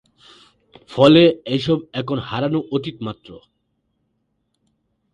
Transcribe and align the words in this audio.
ফলে 0.89 1.23
এসব 1.55 1.77
এখন 1.93 2.17
হারানো 2.19 2.59
অতীত 2.71 2.97
মাত্র। 3.01 3.29